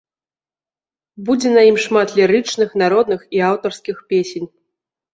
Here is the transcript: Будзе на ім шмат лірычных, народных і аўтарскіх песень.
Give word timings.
Будзе 1.27 1.51
на 1.57 1.61
ім 1.69 1.77
шмат 1.85 2.15
лірычных, 2.21 2.69
народных 2.85 3.21
і 3.39 3.47
аўтарскіх 3.53 3.97
песень. 4.13 4.47